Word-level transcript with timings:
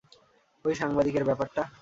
ওই 0.65 0.73
সাংবাদিকের 0.75 1.23
ব্যাপারটা? 1.25 1.61